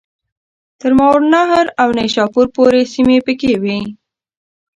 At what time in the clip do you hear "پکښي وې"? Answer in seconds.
3.25-3.79